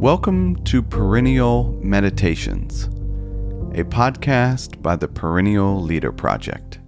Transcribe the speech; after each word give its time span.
Welcome 0.00 0.64
to 0.64 0.82
Perennial 0.82 1.78
Meditations, 1.82 2.84
a 3.74 3.84
podcast 3.84 4.80
by 4.80 4.96
the 4.96 5.06
Perennial 5.06 5.82
Leader 5.82 6.10
Project. 6.10 6.78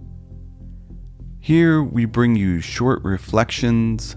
Here 1.39 1.83
we 1.83 2.05
bring 2.05 2.35
you 2.35 2.59
short 2.59 3.03
reflections 3.03 4.15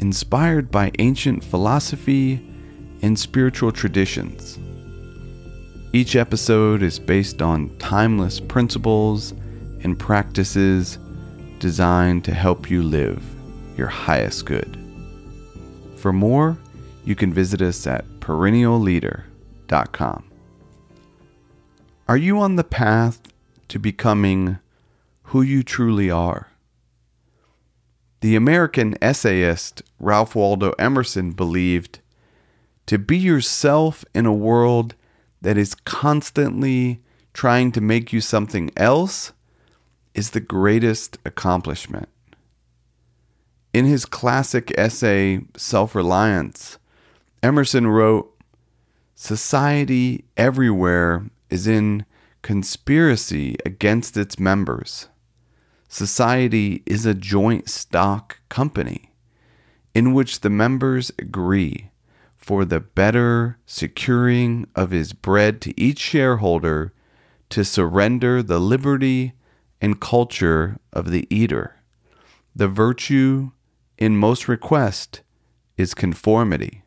inspired 0.00 0.68
by 0.68 0.90
ancient 0.98 1.44
philosophy 1.44 2.44
and 3.02 3.16
spiritual 3.16 3.70
traditions. 3.70 4.58
Each 5.92 6.16
episode 6.16 6.82
is 6.82 6.98
based 6.98 7.40
on 7.40 7.78
timeless 7.78 8.40
principles 8.40 9.30
and 9.84 9.96
practices 9.96 10.98
designed 11.60 12.24
to 12.24 12.34
help 12.34 12.68
you 12.68 12.82
live 12.82 13.22
your 13.76 13.86
highest 13.86 14.44
good. 14.44 14.76
For 15.94 16.12
more, 16.12 16.58
you 17.08 17.16
can 17.16 17.32
visit 17.32 17.62
us 17.62 17.86
at 17.86 18.04
perennialleader.com. 18.20 20.30
Are 22.06 22.18
you 22.18 22.38
on 22.38 22.56
the 22.56 22.64
path 22.64 23.32
to 23.68 23.78
becoming 23.78 24.58
who 25.22 25.40
you 25.40 25.62
truly 25.62 26.10
are? 26.10 26.48
The 28.20 28.36
American 28.36 28.94
essayist 29.00 29.82
Ralph 29.98 30.34
Waldo 30.34 30.74
Emerson 30.78 31.30
believed 31.30 32.00
to 32.84 32.98
be 32.98 33.16
yourself 33.16 34.04
in 34.14 34.26
a 34.26 34.34
world 34.34 34.94
that 35.40 35.56
is 35.56 35.74
constantly 35.74 37.00
trying 37.32 37.72
to 37.72 37.80
make 37.80 38.12
you 38.12 38.20
something 38.20 38.70
else 38.76 39.32
is 40.12 40.32
the 40.32 40.40
greatest 40.40 41.16
accomplishment. 41.24 42.10
In 43.72 43.86
his 43.86 44.04
classic 44.04 44.74
essay, 44.76 45.40
Self 45.56 45.94
Reliance, 45.94 46.76
Emerson 47.42 47.86
wrote 47.86 48.34
Society 49.14 50.24
everywhere 50.36 51.30
is 51.50 51.68
in 51.68 52.04
conspiracy 52.42 53.56
against 53.64 54.16
its 54.16 54.38
members. 54.38 55.08
Society 55.88 56.82
is 56.84 57.06
a 57.06 57.14
joint 57.14 57.68
stock 57.68 58.40
company 58.48 59.12
in 59.94 60.12
which 60.14 60.40
the 60.40 60.50
members 60.50 61.12
agree 61.18 61.90
for 62.36 62.64
the 62.64 62.80
better 62.80 63.58
securing 63.66 64.66
of 64.74 64.90
his 64.90 65.12
bread 65.12 65.60
to 65.60 65.80
each 65.80 65.98
shareholder 65.98 66.92
to 67.50 67.64
surrender 67.64 68.42
the 68.42 68.58
liberty 68.58 69.32
and 69.80 70.00
culture 70.00 70.78
of 70.92 71.10
the 71.10 71.26
eater. 71.34 71.76
The 72.54 72.68
virtue 72.68 73.52
in 73.96 74.16
most 74.16 74.48
request 74.48 75.22
is 75.76 75.94
conformity. 75.94 76.82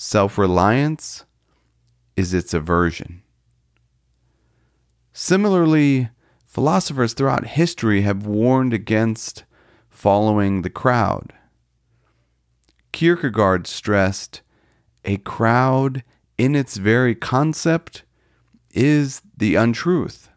Self 0.00 0.38
reliance 0.38 1.24
is 2.16 2.32
its 2.32 2.54
aversion. 2.54 3.24
Similarly, 5.12 6.10
philosophers 6.46 7.14
throughout 7.14 7.48
history 7.48 8.02
have 8.02 8.24
warned 8.24 8.72
against 8.72 9.42
following 9.90 10.62
the 10.62 10.70
crowd. 10.70 11.32
Kierkegaard 12.92 13.66
stressed 13.66 14.42
a 15.04 15.16
crowd 15.16 16.04
in 16.38 16.54
its 16.54 16.76
very 16.76 17.16
concept 17.16 18.04
is 18.70 19.20
the 19.36 19.56
untruth 19.56 20.28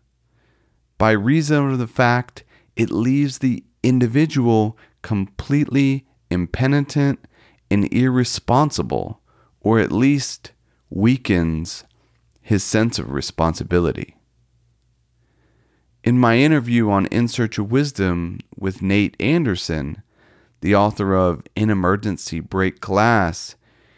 by 0.98 1.12
reason 1.12 1.72
of 1.72 1.78
the 1.78 1.86
fact 1.86 2.44
it 2.76 2.90
leaves 2.90 3.38
the 3.38 3.64
individual 3.84 4.76
completely 5.04 6.08
impenitent 6.32 7.20
and 7.70 7.88
irresponsible, 7.94 9.21
or 9.62 9.80
at 9.80 9.92
least 9.92 10.52
weakens 10.90 11.84
his 12.42 12.64
sense 12.64 13.00
of 13.00 13.12
responsibility. 13.12 14.18
In 16.04 16.18
my 16.18 16.38
interview 16.38 16.90
on 16.90 17.06
In 17.08 17.28
Search 17.28 17.60
of 17.60 17.72
Wisdom 17.72 18.40
with 18.58 18.82
Nate 18.82 19.16
Anderson, 19.20 20.02
the 20.62 20.76
author 20.76 21.16
of 21.16 21.44
In 21.56 21.70
Emergency 21.70 22.40
Break 22.40 22.80
Glass, 22.80 23.56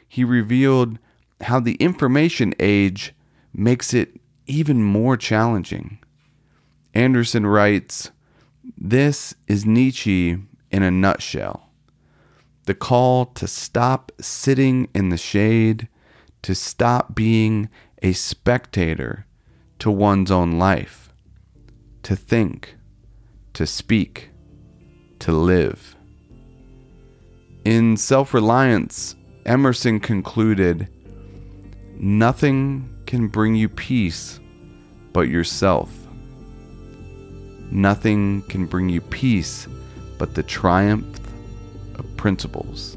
he 0.08 0.24
revealed 0.24 1.00
how 1.42 1.60
the 1.60 1.76
information 1.76 2.54
age 2.60 3.14
makes 3.54 3.94
it 3.94 4.20
even 4.46 4.84
more 4.84 5.16
challenging. 5.16 6.00
Anderson 6.94 7.46
writes, 7.46 8.12
This 8.78 9.34
is 9.48 9.66
Nietzsche 9.66 10.38
in 10.72 10.84
a 10.84 10.92
nutshell. 10.92 11.70
The 12.66 12.76
call 12.76 13.26
to 13.26 13.48
stop 13.48 14.12
sitting 14.20 14.88
in 14.94 15.10
the 15.10 15.18
shade, 15.18 15.88
to 16.44 16.56
stop 16.56 17.16
being 17.16 17.70
a 18.02 18.14
spectator 18.14 19.26
to 19.80 19.92
one's 19.92 20.32
own 20.32 20.60
life 20.60 21.04
to 22.04 22.16
think, 22.16 22.76
to 23.54 23.66
speak, 23.66 24.30
to 25.20 25.32
live. 25.32 25.96
In 27.66 27.98
Self 27.98 28.34
Reliance, 28.34 29.16
Emerson 29.46 30.00
concluded 30.00 30.90
Nothing 31.96 32.90
can 33.06 33.28
bring 33.28 33.56
you 33.56 33.70
peace 33.70 34.40
but 35.14 35.30
yourself. 35.30 35.90
Nothing 37.72 38.42
can 38.50 38.66
bring 38.66 38.90
you 38.90 39.00
peace 39.02 39.68
but 40.18 40.36
the 40.36 40.44
triumph 40.44 41.23
principles. 42.24 42.96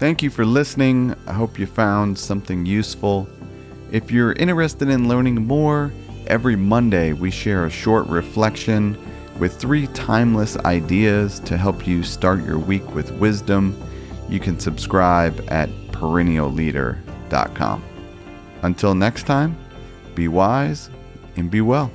Thank 0.00 0.22
you 0.22 0.30
for 0.30 0.44
listening. 0.44 1.14
I 1.26 1.32
hope 1.32 1.58
you 1.58 1.66
found 1.66 2.18
something 2.18 2.66
useful. 2.66 3.28
If 3.92 4.10
you're 4.10 4.32
interested 4.32 4.88
in 4.88 5.08
learning 5.08 5.46
more, 5.46 5.92
Every 6.26 6.56
Monday, 6.56 7.12
we 7.12 7.30
share 7.30 7.66
a 7.66 7.70
short 7.70 8.08
reflection 8.08 8.98
with 9.38 9.56
three 9.56 9.86
timeless 9.88 10.56
ideas 10.58 11.38
to 11.40 11.56
help 11.56 11.86
you 11.86 12.02
start 12.02 12.44
your 12.44 12.58
week 12.58 12.94
with 12.94 13.12
wisdom. 13.12 13.80
You 14.28 14.40
can 14.40 14.58
subscribe 14.58 15.44
at 15.48 15.68
perennialleader.com. 15.92 17.84
Until 18.62 18.94
next 18.94 19.22
time, 19.24 19.56
be 20.16 20.26
wise 20.26 20.90
and 21.36 21.48
be 21.50 21.60
well. 21.60 21.92